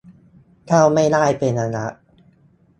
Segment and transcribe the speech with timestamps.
[0.67, 1.85] เข้าไม่ได้เป็นระยะ